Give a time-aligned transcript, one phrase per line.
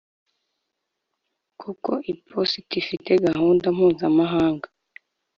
[1.61, 4.67] kuko iposita ifite gahunda mpuzamahanga.